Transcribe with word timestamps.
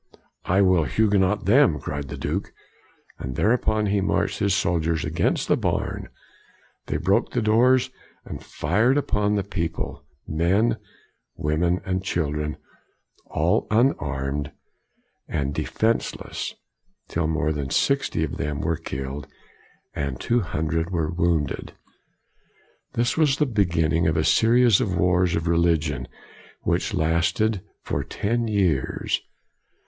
"I 0.55 0.63
will 0.63 0.85
Huguenot 0.85 1.45
them," 1.45 1.79
cried 1.79 2.07
the 2.07 2.17
Duke. 2.17 2.51
And 3.19 3.35
thereupon 3.35 3.85
he 3.85 4.01
marched 4.01 4.39
his 4.39 4.55
soldiers 4.55 5.05
against 5.05 5.47
the 5.47 5.55
barn; 5.55 6.09
they 6.87 6.97
broke 6.97 7.33
the 7.33 7.41
doors, 7.43 7.91
and 8.25 8.43
fired 8.43 8.97
upon 8.97 9.35
the 9.35 9.43
people, 9.43 10.03
men, 10.27 10.77
women, 11.35 11.81
and 11.85 12.03
children, 12.03 12.57
all 13.27 13.67
unarmed 13.69 14.51
and 15.27 15.53
de 15.53 15.65
fenseless, 15.65 16.55
till 17.07 17.27
more 17.27 17.51
than 17.51 17.69
sixty 17.69 18.23
of 18.23 18.37
them 18.37 18.59
were 18.59 18.77
killed, 18.77 19.27
and 19.93 20.19
two 20.19 20.39
hundred 20.39 20.89
were 20.89 21.11
wounded. 21.11 21.73
This 22.93 23.17
was 23.17 23.37
the 23.37 23.45
beginning 23.45 24.07
of 24.07 24.17
a 24.17 24.23
series 24.23 24.81
of 24.81 24.97
wars 24.97 25.35
of 25.35 25.47
religion 25.47 26.07
which 26.63 26.91
lasted 26.95 27.61
for 27.83 28.03
ten 28.03 28.47
years. 28.47 29.21